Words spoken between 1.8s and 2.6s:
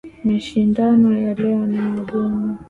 magumu.